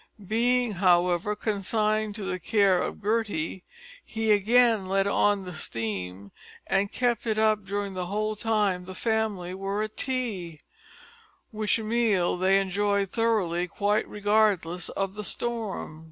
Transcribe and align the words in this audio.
Being, 0.27 0.71
however, 0.71 1.35
consigned 1.35 2.15
to 2.15 2.23
the 2.23 2.39
care 2.39 2.81
of 2.81 3.03
Gertie 3.03 3.63
he 4.03 4.31
again 4.31 4.87
let 4.87 5.05
on 5.05 5.45
the 5.45 5.53
steam 5.53 6.31
and 6.65 6.91
kept 6.91 7.27
it 7.27 7.37
up 7.37 7.63
during 7.65 7.93
the 7.93 8.07
whole 8.07 8.35
time 8.35 8.85
the 8.85 8.95
family 8.95 9.53
were 9.53 9.83
at 9.83 9.97
tea 9.97 10.59
which 11.51 11.77
meal 11.77 12.35
they 12.35 12.59
enjoyed 12.59 13.11
thoroughly, 13.11 13.67
quite 13.67 14.09
regardless 14.09 14.89
of 14.89 15.13
the 15.13 15.23
storm. 15.23 15.99